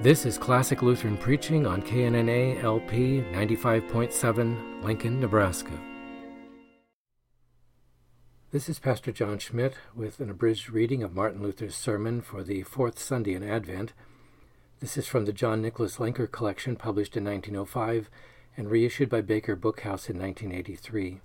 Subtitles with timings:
[0.00, 5.72] This is Classic Lutheran Preaching on KNNA LP 95.7, Lincoln, Nebraska.
[8.52, 12.62] This is Pastor John Schmidt with an abridged reading of Martin Luther's sermon for the
[12.62, 13.92] fourth Sunday in Advent.
[14.78, 18.08] This is from the John Nicholas Lenker collection published in 1905
[18.56, 21.20] and reissued by Baker Bookhouse in 1983.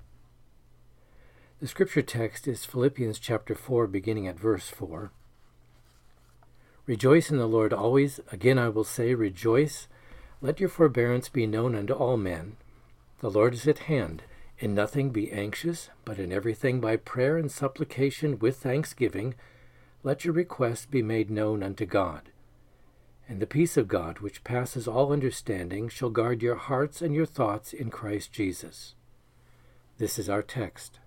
[1.59, 5.11] The scripture text is Philippians chapter 4, beginning at verse 4.
[6.85, 8.19] Rejoice in the Lord always.
[8.31, 9.87] Again I will say, Rejoice.
[10.41, 12.57] Let your forbearance be known unto all men.
[13.19, 14.23] The Lord is at hand.
[14.59, 19.35] In nothing be anxious, but in everything by prayer and supplication with thanksgiving,
[20.03, 22.29] let your requests be made known unto God.
[23.27, 27.25] And the peace of God, which passes all understanding, shall guard your hearts and your
[27.25, 28.95] thoughts in Christ Jesus.
[29.97, 30.99] This is our text.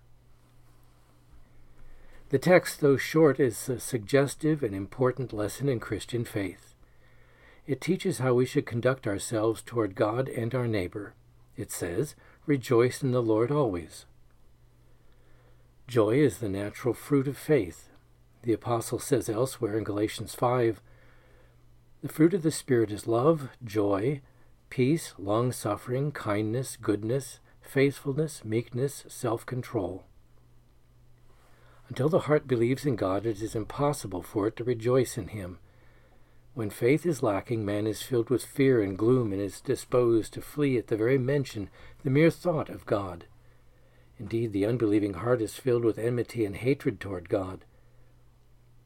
[2.31, 6.75] The text, though short, is a suggestive and important lesson in Christian faith.
[7.69, 11.15] It teaches how we should conduct ourselves toward God and our neighbor.
[11.56, 14.06] It says, Rejoice in the Lord always.
[15.86, 17.91] Joy is the natural fruit of faith.
[18.42, 20.81] The Apostle says elsewhere in Galatians 5
[22.03, 24.20] The fruit of the Spirit is love, joy,
[24.69, 30.04] peace, long suffering, kindness, goodness, faithfulness, meekness, self control.
[31.88, 35.58] Until the heart believes in God, it is impossible for it to rejoice in Him.
[36.54, 40.41] When faith is lacking, man is filled with fear and gloom and is disposed to
[40.41, 41.69] flee at the very mention,
[42.02, 43.26] the mere thought of God.
[44.19, 47.64] Indeed, the unbelieving heart is filled with enmity and hatred toward God.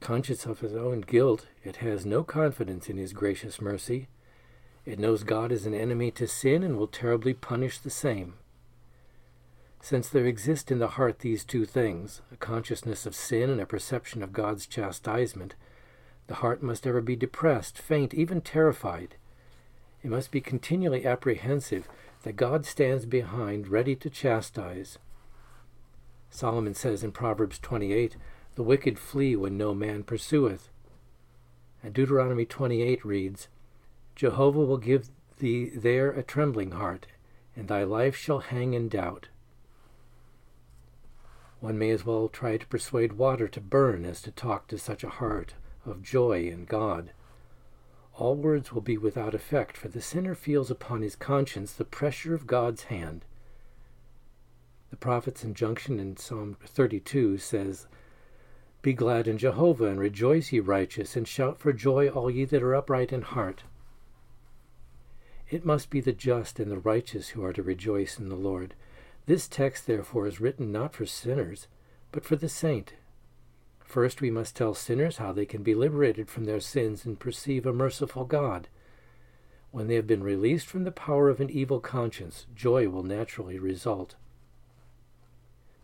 [0.01, 4.09] Conscious of its own guilt, it has no confidence in His gracious mercy.
[4.85, 8.35] It knows God is an enemy to sin and will terribly punish the same.
[9.83, 13.67] Since there exist in the heart these two things, a consciousness of sin and a
[13.67, 15.55] perception of God's chastisement,
[16.27, 19.17] the heart must ever be depressed, faint, even terrified.
[20.03, 21.89] It must be continually apprehensive
[22.23, 24.99] that God stands behind, ready to chastise.
[26.31, 28.17] Solomon says in Proverbs 28,
[28.55, 30.69] The wicked flee when no man pursueth.
[31.83, 33.49] And Deuteronomy 28 reads,
[34.15, 35.09] Jehovah will give
[35.39, 37.07] thee there a trembling heart,
[37.57, 39.29] and thy life shall hang in doubt.
[41.61, 45.05] One may as well try to persuade water to burn as to talk to such
[45.05, 45.55] a heart
[45.85, 47.13] of joy in God.
[48.15, 52.35] All words will be without effect, for the sinner feels upon his conscience the pressure
[52.35, 53.25] of God's hand.
[54.91, 57.87] The prophet's injunction in Psalm 32 says,
[58.83, 62.63] Be glad in Jehovah, and rejoice, ye righteous, and shout for joy, all ye that
[62.63, 63.63] are upright in heart.
[65.49, 68.75] It must be the just and the righteous who are to rejoice in the Lord.
[69.27, 71.69] This text, therefore, is written not for sinners,
[72.13, 72.95] but for the saint.
[73.81, 77.67] First, we must tell sinners how they can be liberated from their sins and perceive
[77.67, 78.69] a merciful God.
[79.73, 83.59] When they have been released from the power of an evil conscience, joy will naturally
[83.59, 84.17] result.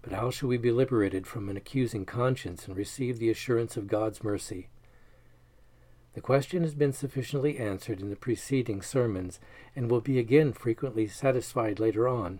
[0.02, 3.88] But how shall we be liberated from an accusing conscience and receive the assurance of
[3.88, 4.69] God's mercy?
[6.14, 9.38] The question has been sufficiently answered in the preceding sermons
[9.75, 12.38] and will be again frequently satisfied later on.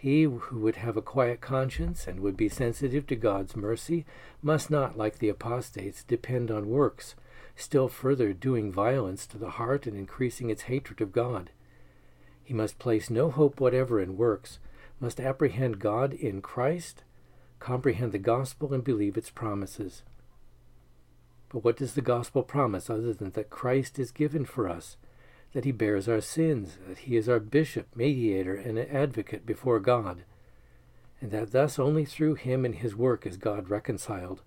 [0.00, 4.06] He who would have a quiet conscience and would be sensitive to God's mercy
[4.40, 7.16] must not, like the apostates, depend on works,
[7.54, 11.50] still further doing violence to the heart and increasing its hatred of God.
[12.42, 14.58] He must place no hope whatever in works,
[15.00, 17.04] must apprehend God in Christ,
[17.58, 20.02] comprehend the gospel, and believe its promises.
[21.50, 24.96] But what does the gospel promise other than that Christ is given for us?
[25.52, 30.22] That he bears our sins, that he is our bishop, mediator, and advocate before God,
[31.20, 34.42] and that thus only through him and his work is God reconciled,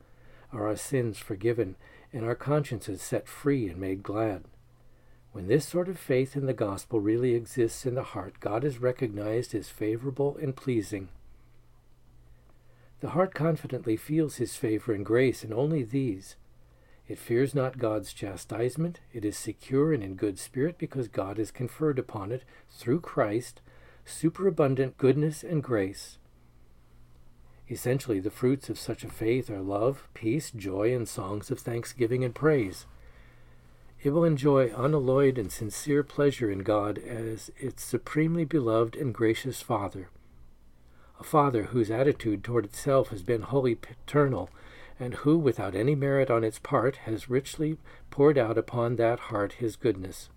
[0.52, 1.76] are our sins forgiven,
[2.12, 4.46] and our consciences set free and made glad.
[5.34, 8.78] When this sort of faith in the gospel really exists in the heart, God is
[8.78, 11.10] recognized as favorable and pleasing.
[13.00, 16.36] The heart confidently feels his favor and grace, and only these,
[17.14, 19.00] it fears not God's chastisement.
[19.14, 23.62] It is secure and in good spirit because God has conferred upon it, through Christ,
[24.04, 26.18] superabundant goodness and grace.
[27.70, 32.24] Essentially, the fruits of such a faith are love, peace, joy, and songs of thanksgiving
[32.24, 32.88] and praise.
[34.02, 39.62] It will enjoy unalloyed and sincere pleasure in God as its supremely beloved and gracious
[39.62, 40.10] Father.
[41.20, 44.50] A Father whose attitude toward itself has been wholly paternal
[45.04, 47.78] and who, without any merit on its part, has richly
[48.10, 50.30] poured out upon that heart his goodness.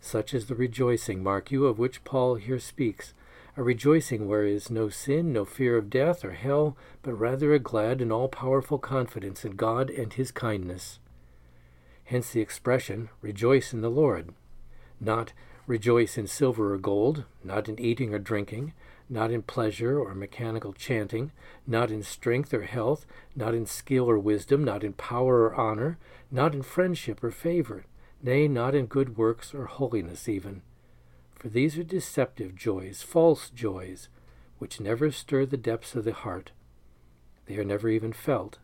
[0.00, 3.12] Such is the rejoicing, mark you, of which Paul here speaks,
[3.56, 7.58] a rejoicing where is no sin, no fear of death or hell, but rather a
[7.58, 11.00] glad and all powerful confidence in God and his kindness.
[12.04, 14.32] Hence the expression, rejoice in the Lord.
[15.00, 15.32] Not
[15.66, 18.74] rejoice in silver or gold, not in eating or drinking,
[19.08, 21.30] not in pleasure or mechanical chanting,
[21.66, 23.06] not in strength or health,
[23.36, 25.98] not in skill or wisdom, not in power or honor,
[26.30, 27.84] not in friendship or favor,
[28.22, 30.62] nay, not in good works or holiness even.
[31.34, 34.08] For these are deceptive joys, false joys,
[34.58, 36.52] which never stir the depths of the heart.
[37.46, 38.58] They are never even felt.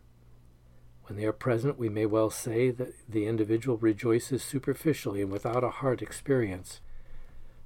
[1.03, 5.63] When they are present, we may well say that the individual rejoices superficially and without
[5.63, 6.79] a heart experience.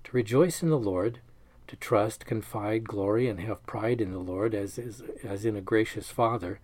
[0.06, 1.20] To rejoice in the Lord,
[1.68, 5.62] to trust, confide, glory, and have pride in the Lord as, as, as in a
[5.62, 6.60] gracious Father,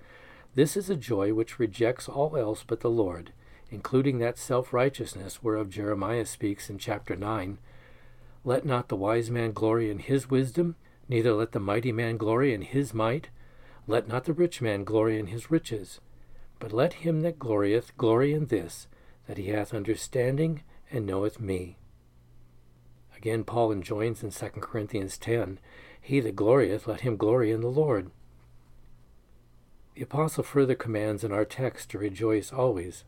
[0.54, 3.32] this is a joy which rejects all else but the Lord,
[3.70, 7.58] including that self righteousness whereof Jeremiah speaks in chapter 9.
[8.44, 10.76] Let not the wise man glory in his wisdom,
[11.08, 13.30] neither let the mighty man glory in his might.
[13.88, 16.00] Let not the rich man glory in his riches.
[16.60, 18.88] But let him that glorieth glory in this,
[19.28, 21.78] that he hath understanding and knoweth me.
[23.22, 25.60] Again, Paul enjoins in 2 Corinthians 10
[26.02, 28.10] He that glorieth, let him glory in the Lord.
[29.94, 33.04] The Apostle further commands in our text to rejoice always.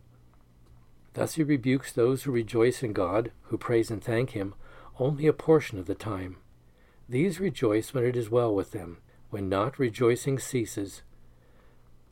[1.16, 4.54] Thus he rebukes those who rejoice in God, who praise and thank him,
[5.00, 6.38] only a portion of the time.
[7.10, 9.00] These rejoice when it is well with them,
[9.32, 11.02] when not, rejoicing ceases.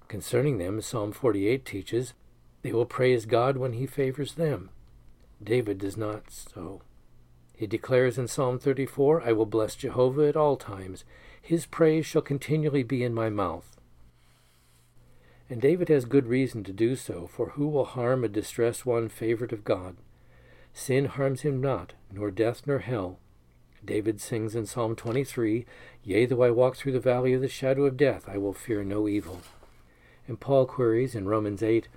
[0.08, 2.16] Concerning them, Psalm 48 teaches,
[2.64, 4.72] they will praise God when he favors them.
[5.44, 6.82] David does not so.
[7.62, 11.04] He declares in Psalm 34, I will bless Jehovah at all times.
[11.40, 13.78] His praise shall continually be in my mouth.
[15.48, 19.10] And David has good reason to do so, for who will harm a distressed one
[19.10, 19.98] favored of God?
[20.74, 23.20] Sin harms him not, nor death nor hell.
[23.86, 25.68] David sings in Psalm 23,
[26.04, 28.84] Yea, though I walk through the valley of the shadow of death, I will fear
[28.84, 29.40] no evil.
[30.28, 31.88] And Paul queries in Romans 8,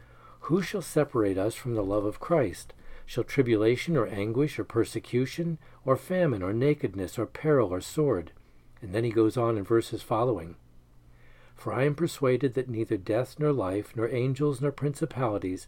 [0.40, 2.74] Who shall separate us from the love of Christ?
[3.06, 8.32] Shall tribulation or anguish or persecution or famine or nakedness or peril or sword?
[8.80, 10.56] And then he goes on in verses following.
[11.54, 15.66] For I am persuaded that neither death nor life, nor angels nor principalities,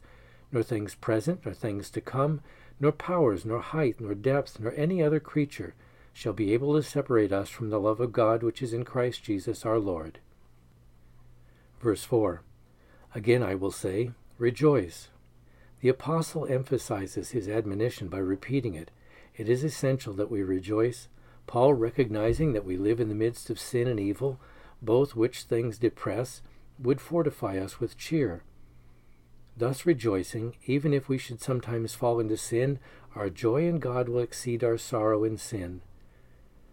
[0.51, 2.41] nor things present nor things to come,
[2.81, 5.75] nor powers, nor height, nor depth, nor any other creature
[6.13, 9.23] shall be able to separate us from the love of God which is in Christ
[9.23, 10.19] Jesus our Lord.
[11.81, 12.43] Verse 4
[13.15, 15.09] Again I will say, Rejoice.
[15.81, 18.91] The apostle emphasizes his admonition by repeating it.
[19.37, 21.09] It is essential that we rejoice.
[21.47, 24.41] Paul, recognizing that we live in the midst of sin and evil,
[24.83, 26.43] both which things depress,
[26.79, 28.43] would fortify us with cheer.
[29.57, 32.79] Thus rejoicing, even if we should sometimes fall into sin,
[33.15, 35.81] our joy in God will exceed our sorrow in sin.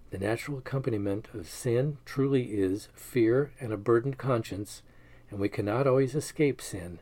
[0.10, 4.84] The natural accompaniment of sin truly is fear and a burdened conscience,
[5.30, 7.00] and we cannot always escape sin.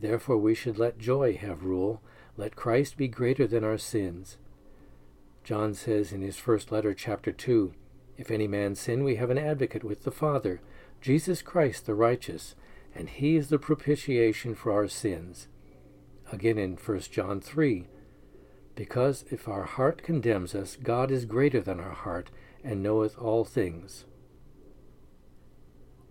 [0.00, 2.00] Therefore, we should let joy have rule.
[2.36, 4.38] Let Christ be greater than our sins.
[5.44, 7.74] John says in his first letter, chapter 2
[8.16, 10.60] If any man sin, we have an advocate with the Father,
[11.00, 12.54] Jesus Christ the righteous,
[12.94, 15.48] and he is the propitiation for our sins.
[16.32, 17.86] Again in 1 John 3
[18.74, 22.30] Because if our heart condemns us, God is greater than our heart,
[22.64, 24.04] and knoweth all things.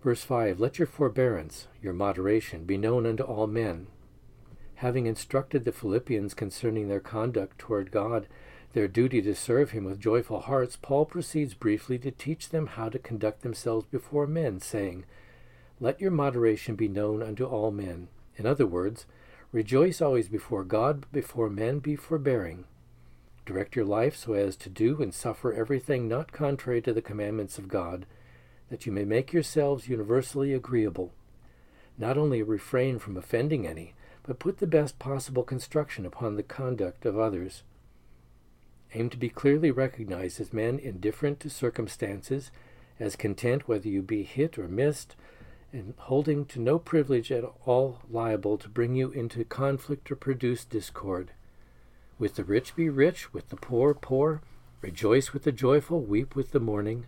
[0.02, 3.86] Verse 5 Let your forbearance, your moderation, be known unto all men.
[4.76, 8.26] Having instructed the Philippians concerning their conduct toward God,
[8.72, 12.88] their duty to serve him with joyful hearts, Paul proceeds briefly to teach them how
[12.88, 15.04] to conduct themselves before men, saying,
[15.80, 18.08] Let your moderation be known unto all men.
[18.36, 19.04] In other words,
[19.52, 22.64] rejoice always before God, but before men be forbearing.
[23.44, 27.58] Direct your life so as to do and suffer everything not contrary to the commandments
[27.58, 28.06] of God
[28.70, 31.12] that you may make yourselves universally agreeable.
[31.98, 37.04] Not only refrain from offending any, but put the best possible construction upon the conduct
[37.04, 37.62] of others.
[38.94, 42.50] Aim to be clearly recognized as men indifferent to circumstances,
[42.98, 45.14] as content whether you be hit or missed,
[45.72, 50.64] and holding to no privilege at all liable to bring you into conflict or produce
[50.64, 51.32] discord.
[52.18, 54.42] With the rich be rich, with the poor poor,
[54.80, 57.06] rejoice with the joyful, weep with the mourning.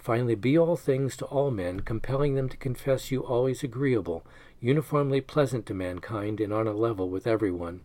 [0.00, 4.24] Finally, be all things to all men, compelling them to confess you always agreeable,
[4.58, 7.82] uniformly pleasant to mankind, and on a level with every one.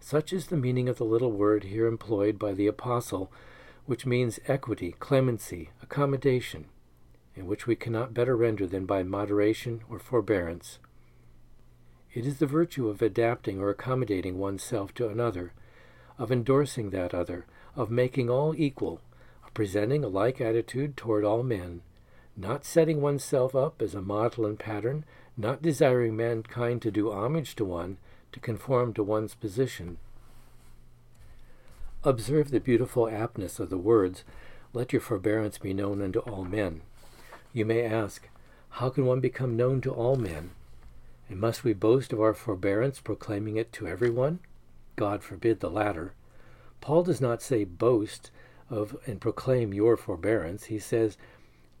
[0.00, 3.30] Such is the meaning of the little word here employed by the Apostle,
[3.86, 6.64] which means equity, clemency, accommodation,
[7.36, 10.80] and which we cannot better render than by moderation or forbearance.
[12.12, 15.52] It is the virtue of adapting or accommodating oneself to another,
[16.18, 19.00] of endorsing that other, of making all equal,
[19.54, 21.80] presenting a like attitude toward all men,
[22.36, 25.04] not setting oneself up as a model and pattern,
[25.36, 27.96] not desiring mankind to do homage to one,
[28.32, 29.98] to conform to one's position.
[32.04, 34.22] Observe the beautiful aptness of the words,
[34.72, 36.82] Let your forbearance be known unto all men.
[37.52, 38.28] You may ask,
[38.70, 40.50] How can one become known to all men?
[41.28, 44.38] And must we boast of our forbearance, proclaiming it to everyone?
[44.96, 46.12] God forbid the latter.
[46.80, 48.30] Paul does not say boast
[48.70, 50.64] of and proclaim your forbearance.
[50.64, 51.16] He says,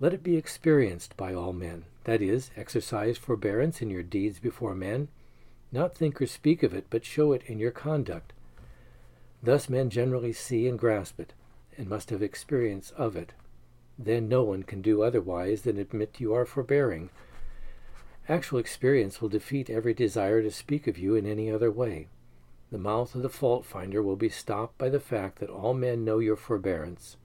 [0.00, 1.84] let it be experienced by all men.
[2.04, 5.08] That is, exercise forbearance in your deeds before men.
[5.72, 8.32] Not think or speak of it, but show it in your conduct.
[9.42, 11.34] Thus men generally see and grasp it,
[11.76, 13.32] and must have experience of it.
[13.98, 17.10] Then no one can do otherwise than admit you are forbearing.
[18.28, 22.06] Actual experience will defeat every desire to speak of you in any other way.
[22.70, 26.04] The mouth of the fault finder will be stopped by the fact that all men
[26.04, 27.16] know your forbearance.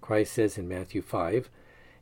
[0.00, 1.50] Christ says in Matthew 5,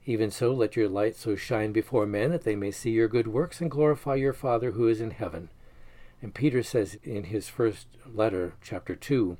[0.05, 3.26] Even so let your light so shine before men that they may see your good
[3.26, 5.49] works and glorify your Father who is in heaven.
[6.21, 9.38] And Peter says in his first letter, chapter 2,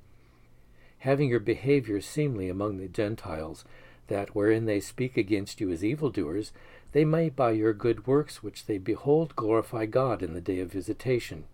[1.01, 3.65] Having your behavior seemly among the Gentiles,
[4.09, 6.53] that wherein they speak against you as evildoers,
[6.93, 10.73] they may by your good works which they behold glorify God in the day of
[10.73, 11.45] visitation.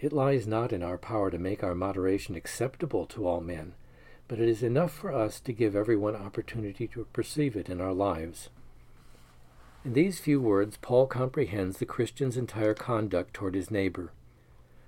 [0.00, 3.74] It lies not in our power to make our moderation acceptable to all men,
[4.28, 7.92] but it is enough for us to give everyone opportunity to perceive it in our
[7.92, 8.48] lives.
[9.84, 14.10] In these few words, Paul comprehends the Christian's entire conduct toward his neighbor.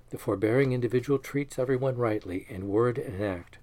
[0.09, 3.59] The forbearing individual treats everyone rightly in word and act,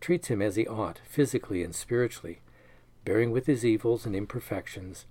[0.00, 2.40] treats him as he ought, physically and spiritually,
[3.04, 5.06] bearing with his evils and imperfections.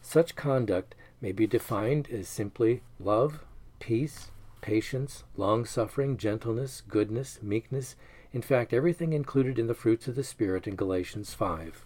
[0.00, 3.44] Such conduct may be defined as simply love,
[3.78, 4.31] peace,
[4.62, 7.94] patience, long suffering, gentleness, goodness, meekness,
[8.32, 11.84] in fact, everything included in the fruits of the Spirit in Galatians 5.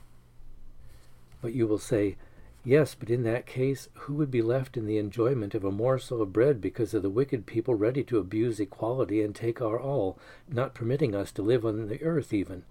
[1.42, 2.16] But you will say,
[2.64, 6.20] Yes, but in that case, who would be left in the enjoyment of a morsel
[6.20, 10.18] of bread because of the wicked people ready to abuse equality and take our all,
[10.48, 12.64] not permitting us to live on the earth even?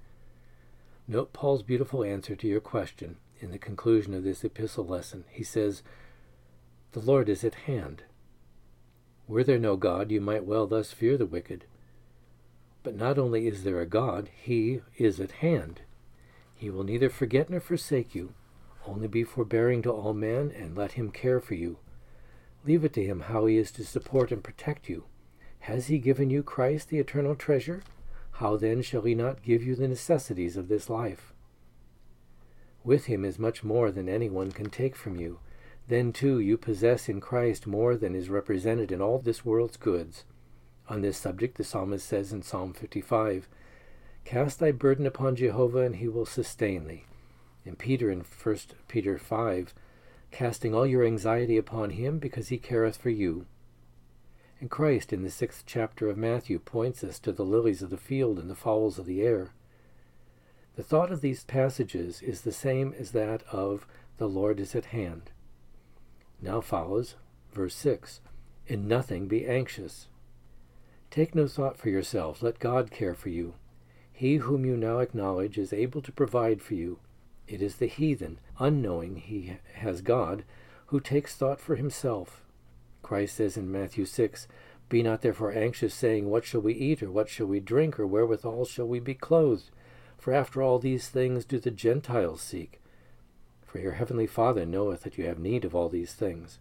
[1.07, 5.23] Note Paul's beautiful answer to your question in the conclusion of this epistle lesson.
[5.29, 5.81] He says,
[6.91, 8.03] The Lord is at hand.
[9.27, 11.65] Were there no God, you might well thus fear the wicked.
[12.83, 15.81] But not only is there a God, he is at hand.
[16.53, 18.33] He will neither forget nor forsake you.
[18.85, 21.79] Only be forbearing to all men, and let him care for you.
[22.65, 25.05] Leave it to him how he is to support and protect you.
[25.61, 27.81] Has he given you Christ, the eternal treasure?
[28.33, 31.33] How then shall he not give you the necessities of this life?
[32.83, 35.39] With him is much more than anyone can take from you.
[35.87, 40.23] Then, too, you possess in Christ more than is represented in all this world's goods.
[40.89, 43.47] On this subject, the psalmist says in Psalm 55,
[44.23, 47.05] Cast thy burden upon Jehovah, and he will sustain thee.
[47.65, 49.73] And Peter in 1 Peter 5,
[50.31, 53.45] casting all your anxiety upon him, because he careth for you.
[54.59, 57.97] And Christ in the sixth chapter of Matthew points us to the lilies of the
[57.97, 59.51] field and the fowls of the air.
[60.75, 63.85] The thought of these passages is the same as that of
[64.17, 65.29] the Lord is at hand.
[66.41, 67.15] Now follows
[67.51, 68.21] verse 6
[68.67, 70.07] In nothing be anxious.
[71.09, 73.53] Take no thought for yourselves, let God care for you.
[74.11, 76.99] He whom you now acknowledge is able to provide for you.
[77.47, 80.43] It is the heathen, unknowing he has God,
[80.87, 82.41] who takes thought for himself.
[83.01, 84.47] Christ says in Matthew 6,
[84.89, 88.07] Be not therefore anxious, saying, What shall we eat, or what shall we drink, or
[88.07, 89.69] wherewithal shall we be clothed?
[90.17, 92.81] For after all these things do the Gentiles seek.
[93.75, 96.59] For your heavenly Father knoweth that you have need of all these things.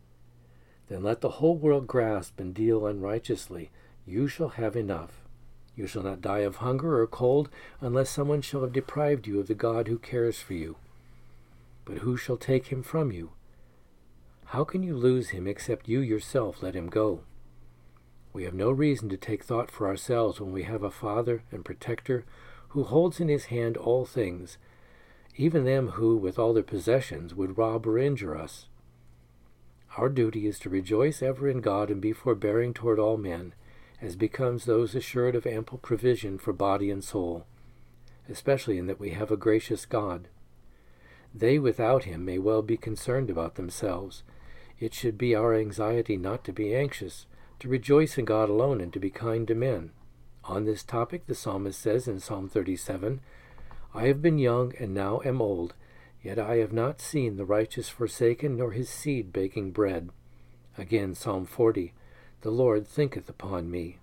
[0.89, 3.71] Then let the whole world grasp and deal unrighteously,
[4.05, 5.23] you shall have enough.
[5.77, 9.47] You shall not die of hunger or cold unless someone shall have deprived you of
[9.47, 10.75] the God who cares for you.
[11.85, 13.31] But who shall take him from you?
[14.47, 17.21] How can you lose him except you yourself let him go?
[18.33, 21.65] We have no reason to take thought for ourselves when we have a Father and
[21.65, 22.25] Protector
[22.71, 24.59] who holds in his hand all things,
[25.37, 28.67] even them who, with all their possessions, would rob or injure us.
[29.97, 33.55] Our duty is to rejoice ever in God and be forbearing toward all men
[34.01, 37.47] as becomes those assured of ample provision for body and soul,
[38.29, 40.29] especially in that we have a gracious God.
[41.35, 44.23] They without him may well be concerned about themselves.
[44.79, 47.27] It should be our anxiety not to be anxious,
[47.61, 49.91] to rejoice in God alone, and to be kind to men.
[50.45, 53.21] On this topic, the psalmist says in Psalm 37
[53.95, 55.75] I have been young and now am old,
[56.23, 60.11] yet I have not seen the righteous forsaken, nor his seed baking bread.
[60.77, 61.95] Again, Psalm 40
[62.45, 63.97] the Lord thinketh upon me.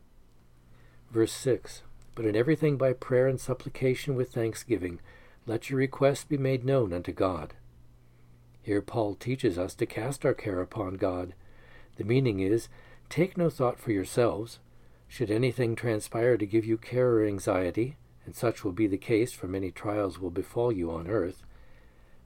[1.11, 1.83] Verse 6
[2.15, 4.99] But in everything by prayer and supplication with thanksgiving,
[5.45, 7.53] let your requests be made known unto God.
[8.63, 11.35] Here Paul teaches us to cast our care upon God.
[11.97, 12.67] The meaning is,
[13.09, 14.57] Take no thought for yourselves.
[15.07, 19.33] Should anything transpire to give you care or anxiety, and such will be the case,
[19.33, 21.43] for many trials will befall you on earth,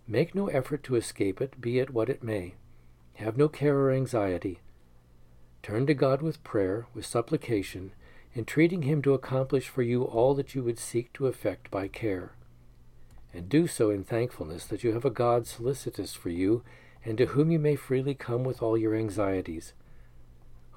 [0.08, 2.56] make no effort to escape it, be it what it may.
[3.16, 4.60] Have no care or anxiety.
[5.64, 7.92] Turn to God with prayer, with supplication,
[8.36, 12.34] entreating Him to accomplish for you all that you would seek to effect by care.
[13.34, 16.64] And do so in thankfulness that you have a God solicitous for you,
[17.04, 19.74] and to whom you may freely come with all your anxieties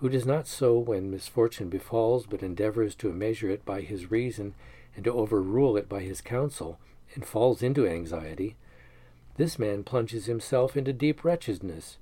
[0.00, 4.54] who does not so when misfortune befalls, but endeavors to measure it by his reason
[4.98, 6.76] and to overrule it by his counsel,
[7.14, 8.56] and falls into anxiety,
[9.36, 11.98] this man plunges himself into deep wretchedness,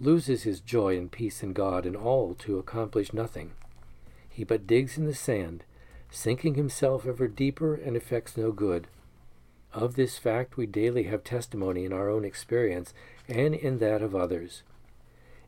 [0.00, 3.50] loses his joy and peace in God, and all to accomplish nothing.
[4.30, 5.62] He but digs in the sand,
[6.10, 8.86] sinking himself ever deeper, and effects no good.
[9.74, 12.94] Of this fact we daily have testimony in our own experience
[13.28, 14.62] and in that of others.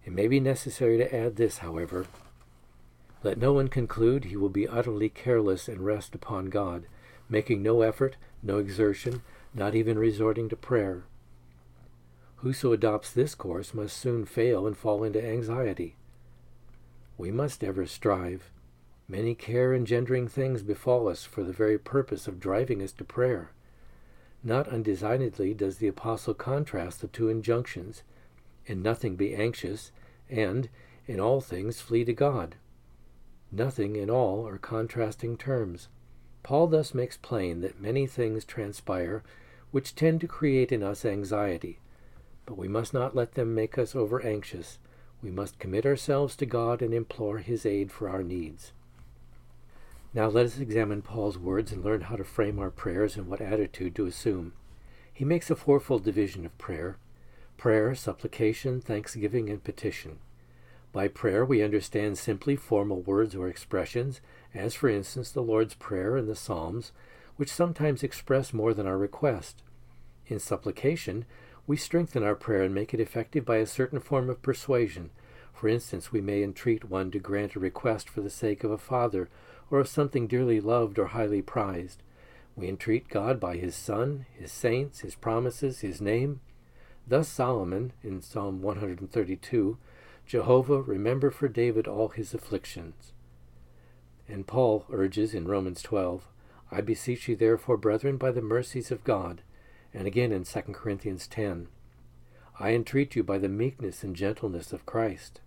[0.04, 2.08] It may be necessary to add this, however.
[3.22, 6.84] Let no one conclude he will be utterly careless and rest upon God,
[7.30, 9.22] making no effort, no exertion,
[9.54, 11.04] not even resorting to prayer.
[12.36, 15.96] Whoso adopts this course must soon fail and fall into anxiety.
[17.16, 18.50] We must ever strive.
[19.08, 23.52] Many care engendering things befall us for the very purpose of driving us to prayer.
[24.42, 28.02] Not undesignedly does the Apostle contrast the two injunctions
[28.66, 29.90] in nothing be anxious,
[30.28, 30.68] and
[31.06, 32.54] in all things flee to God.
[33.50, 35.88] Nothing and all are contrasting terms.
[36.42, 39.22] Paul thus makes plain that many things transpire
[39.70, 41.78] which tend to create in us anxiety,
[42.46, 44.78] but we must not let them make us over anxious.
[45.22, 48.72] We must commit ourselves to God and implore his aid for our needs.
[50.12, 53.40] Now let us examine Paul's words and learn how to frame our prayers and what
[53.40, 54.54] attitude to assume.
[55.12, 56.96] He makes a fourfold division of prayer
[57.56, 60.18] prayer, supplication, thanksgiving, and petition.
[60.92, 64.22] By prayer, we understand simply formal words or expressions,
[64.54, 66.92] as for instance the Lord's Prayer and the Psalms,
[67.36, 69.62] which sometimes express more than our request.
[70.26, 71.24] In supplication,
[71.66, 75.10] we strengthen our prayer and make it effective by a certain form of persuasion.
[75.52, 78.78] For instance, we may entreat one to grant a request for the sake of a
[78.78, 79.28] father,
[79.70, 82.02] or of something dearly loved or highly prized.
[82.56, 86.40] We entreat God by His Son, His saints, His promises, His name,
[87.06, 89.78] Thus Solomon in Psalm 132
[90.26, 93.12] Jehovah, remember for David all his afflictions.
[94.30, 96.24] And Paul urges in Romans 12
[96.70, 99.42] I beseech you therefore, brethren, by the mercies of God,
[99.92, 101.66] and again in 2 Corinthians 10
[102.60, 105.40] I entreat you by the meekness and gentleness of Christ.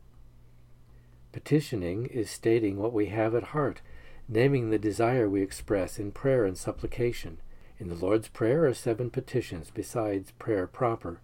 [1.31, 3.81] Petitioning is stating what we have at heart,
[4.27, 7.37] naming the desire we express in prayer and supplication.
[7.79, 11.21] In the Lord's Prayer are seven petitions besides prayer proper.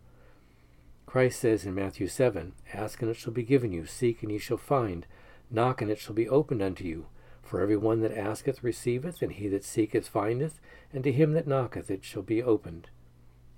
[1.06, 4.38] Christ says in Matthew 7 Ask and it shall be given you, seek and ye
[4.38, 5.06] shall find,
[5.52, 7.08] knock and it shall be opened unto you.
[7.49, 10.59] For every one that asketh receiveth, and he that seeketh findeth,
[10.93, 12.91] and to him that knocketh it shall be opened.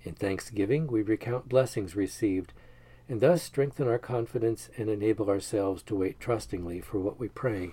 [0.02, 2.54] In thanksgiving we recount blessings received,
[3.06, 7.72] and thus strengthen our confidence and enable ourselves to wait trustingly for what we pray.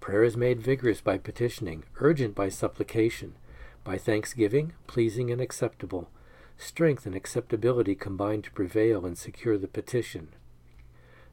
[0.00, 3.36] Prayer is made vigorous by petitioning, urgent by supplication,
[3.84, 6.10] by thanksgiving, pleasing and acceptable
[6.58, 10.28] strength and acceptability combine to prevail and secure the petition.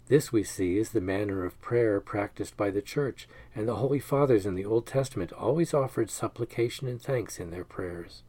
[0.07, 3.99] This we see is the manner of prayer practiced by the Church, and the Holy
[3.99, 8.21] Fathers in the Old Testament always offered supplication and thanks in their prayers.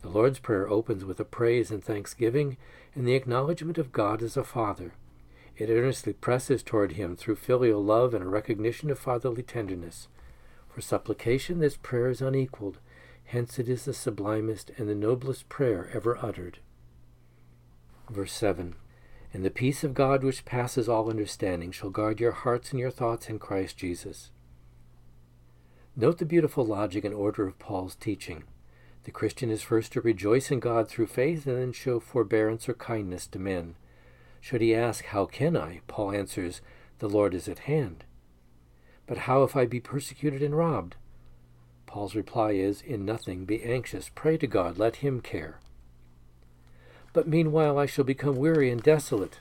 [0.00, 2.56] The Lord's Prayer opens with a praise and thanksgiving
[2.94, 4.94] and the acknowledgement of God as a Father.
[5.58, 10.08] It earnestly presses toward Him through filial love and a recognition of fatherly tenderness.
[10.68, 12.78] For supplication, this prayer is unequaled,
[13.26, 16.60] Hence it is the sublimest and the noblest prayer ever uttered.
[18.08, 18.76] Verse 7
[19.36, 22.90] And the peace of God which passes all understanding shall guard your hearts and your
[22.90, 24.30] thoughts in Christ Jesus.
[25.94, 28.44] Note the beautiful logic and order of Paul's teaching.
[29.04, 32.72] The Christian is first to rejoice in God through faith and then show forbearance or
[32.72, 33.74] kindness to men.
[34.40, 35.82] Should he ask, How can I?
[35.86, 36.62] Paul answers,
[37.00, 38.04] The Lord is at hand.
[39.06, 40.96] But how if I be persecuted and robbed?
[41.84, 45.60] Paul's reply is, In nothing be anxious, pray to God, let him care.
[47.16, 49.38] But meanwhile I shall become weary and desolate.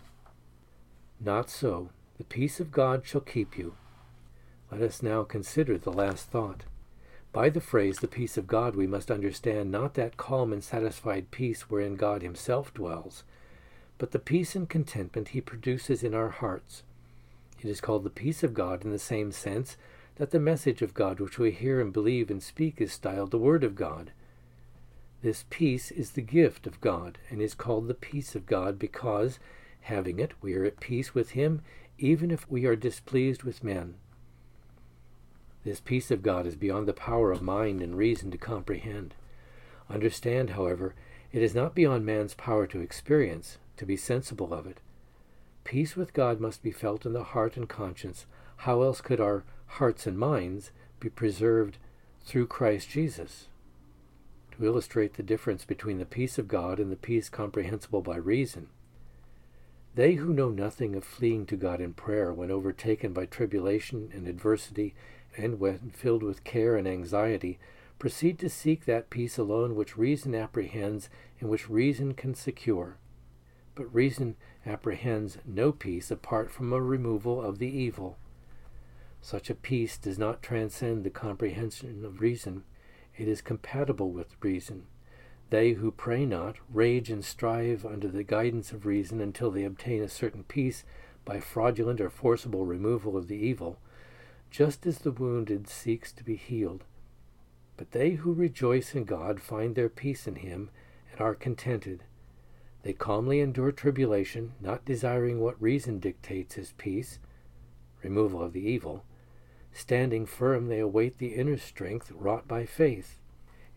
[1.19, 1.89] Not so.
[2.17, 3.75] The peace of God shall keep you.
[4.71, 6.63] Let us now consider the last thought.
[7.33, 11.31] By the phrase, the peace of God, we must understand not that calm and satisfied
[11.31, 13.25] peace wherein God himself dwells,
[13.97, 16.83] but the peace and contentment he produces in our hearts.
[17.61, 19.75] It is called the peace of God in the same sense
[20.15, 23.37] that the message of God which we hear and believe and speak is styled the
[23.37, 24.11] Word of God.
[25.25, 29.39] This peace is the gift of God and is called the peace of God because,
[29.81, 31.63] having it, we are at peace with Him
[31.97, 33.95] even if we are displeased with men.
[35.63, 39.15] This peace of God is beyond the power of mind and reason to comprehend.
[39.89, 40.93] Understand, however,
[41.31, 44.77] it is not beyond man's power to experience, to be sensible of it.
[45.63, 48.27] Peace with God must be felt in the heart and conscience.
[48.57, 51.79] How else could our hearts and minds be preserved
[52.23, 53.47] through Christ Jesus?
[54.57, 58.69] To illustrate the difference between the peace of God and the peace comprehensible by reason,
[59.95, 64.27] they who know nothing of fleeing to God in prayer when overtaken by tribulation and
[64.27, 64.95] adversity
[65.35, 67.59] and when filled with care and anxiety,
[67.99, 71.09] proceed to seek that peace alone which reason apprehends
[71.41, 72.97] and which reason can secure.
[73.73, 78.17] But reason apprehends no peace apart from a removal of the evil.
[79.21, 82.63] Such a peace does not transcend the comprehension of reason,
[83.17, 84.87] it is compatible with reason.
[85.49, 90.01] They who pray not rage and strive under the guidance of reason until they obtain
[90.01, 90.83] a certain peace
[91.23, 93.79] by fraudulent or forcible removal of the evil,
[94.49, 96.83] just as the wounded seeks to be healed.
[97.77, 100.69] But they who rejoice in God find their peace in him
[101.11, 102.03] and are contented.
[102.83, 107.19] They calmly endure tribulation, not desiring what reason dictates as peace,
[108.03, 109.03] removal of the evil.
[109.77, 113.19] Standing firm, they await the inner strength wrought by faith.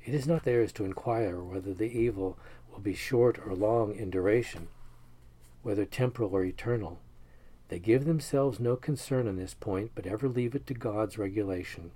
[0.04, 2.38] It is not theirs to inquire whether the evil
[2.70, 4.68] will be short or long in duration,
[5.62, 7.00] whether temporal or eternal.
[7.68, 11.90] They give themselves no concern on this point, but ever leave it to God's regulation.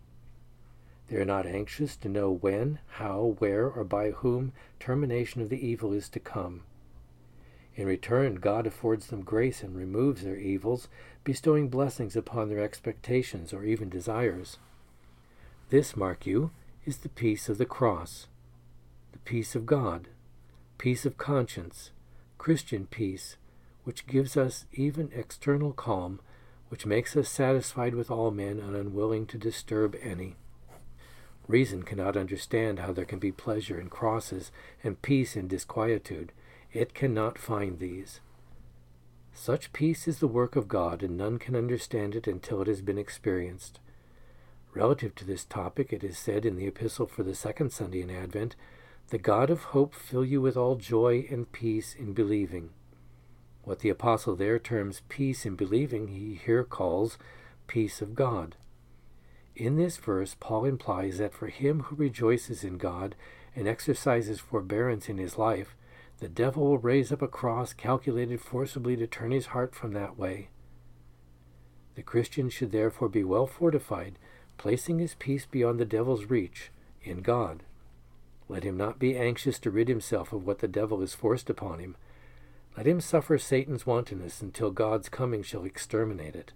[1.06, 5.64] They are not anxious to know when, how, where, or by whom termination of the
[5.64, 6.64] evil is to come.
[7.74, 10.88] In return, God affords them grace and removes their evils,
[11.24, 14.58] bestowing blessings upon their expectations or even desires.
[15.70, 16.50] This, mark you,
[16.85, 18.26] is the peace of the cross,
[19.12, 20.08] the peace of God,
[20.76, 21.92] peace of conscience,
[22.37, 23.37] Christian peace,
[23.85, 26.20] which gives us even external calm,
[26.68, 30.37] which makes us satisfied with all men and unwilling to disturb any.
[31.48, 34.50] Reason cannot understand how there can be pleasure in crosses
[34.85, 36.32] and peace in disquietude
[36.72, 38.20] it cannot find these.
[39.32, 42.82] Such peace is the work of God, and none can understand it until it has
[42.82, 43.80] been experienced.
[44.74, 48.11] Relative to this topic, it is said in the epistle for the second Sunday in
[48.11, 48.56] Advent,
[49.08, 52.70] The God of hope fill you with all joy and peace in believing.
[53.64, 57.18] What the apostle there terms peace in believing, he here calls
[57.66, 58.56] peace of God.
[59.54, 63.14] In this verse, Paul implies that for him who rejoices in God
[63.54, 65.76] and exercises forbearance in his life,
[66.20, 70.16] the devil will raise up a cross calculated forcibly to turn his heart from that
[70.16, 70.48] way.
[71.94, 74.18] The Christian should therefore be well fortified,
[74.57, 76.70] placing his peace beyond the devil's reach,
[77.03, 77.64] in God.
[78.48, 81.79] Let him not be anxious to rid himself of what the devil has forced upon
[81.81, 81.96] him.
[82.77, 86.53] Let him suffer Satan's wantonness until God's coming shall exterminate it.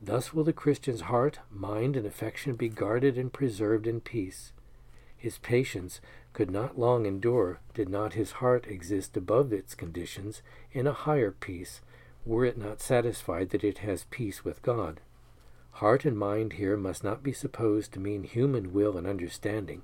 [0.00, 4.52] Thus will the Christian's heart, mind, and affection be guarded and preserved in peace.
[5.18, 6.00] His patience
[6.32, 11.32] could not long endure did not his heart exist above its conditions in a higher
[11.32, 11.80] peace,
[12.24, 15.00] were it not satisfied that it has peace with God.
[15.72, 19.82] Heart and mind here must not be supposed to mean human will and understanding.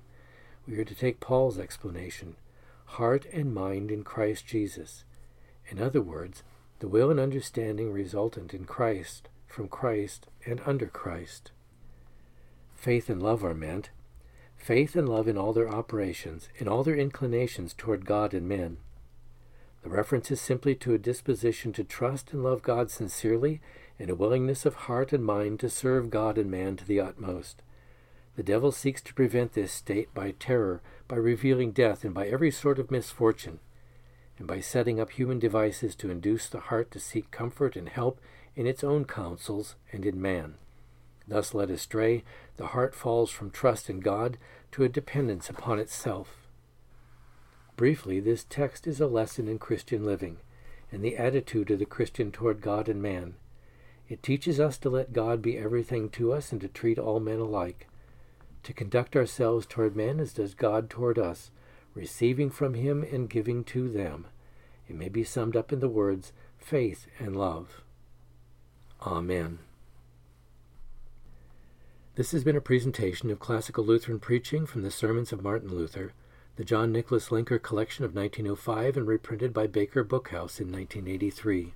[0.66, 2.36] We are to take Paul's explanation
[2.86, 5.04] heart and mind in Christ Jesus.
[5.68, 6.42] In other words,
[6.78, 11.50] the will and understanding resultant in Christ, from Christ, and under Christ.
[12.74, 13.90] Faith and love are meant,
[14.64, 18.78] faith and love in all their operations, in all their inclinations toward God and men.
[19.82, 23.60] The reference is simply to a disposition to trust and love God sincerely
[23.98, 27.60] and a willingness of heart and mind to serve God and man to the utmost.
[28.36, 32.50] The devil seeks to prevent this state by terror, by revealing death, and by every
[32.50, 33.60] sort of misfortune,
[34.38, 38.18] and by setting up human devices to induce the heart to seek comfort and help
[38.56, 40.54] in its own counsels and in man.
[41.26, 42.22] Thus led astray,
[42.56, 44.38] the heart falls from trust in God
[44.72, 46.48] to a dependence upon itself.
[47.76, 50.38] Briefly, this text is a lesson in Christian living
[50.92, 53.34] and the attitude of the Christian toward God and man.
[54.08, 57.40] It teaches us to let God be everything to us and to treat all men
[57.40, 57.88] alike,
[58.62, 61.50] to conduct ourselves toward men as does God toward us,
[61.94, 64.26] receiving from Him and giving to them.
[64.88, 67.82] It may be summed up in the words faith and love.
[69.02, 69.58] Amen.
[72.16, 76.12] This has been a presentation of classical Lutheran preaching from the sermons of Martin Luther,
[76.54, 81.74] the John Nicholas Lenker collection of 1905 and reprinted by Baker Bookhouse in 1983.